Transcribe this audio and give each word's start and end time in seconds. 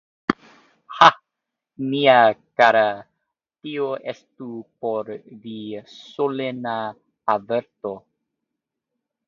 Ha, 0.99 1.09
mia 1.89 2.15
kara, 2.61 2.81
tio 3.67 3.91
estu 4.15 4.49
por 4.87 5.13
vi 5.45 5.61
solena 5.99 6.77
averto. 7.37 7.97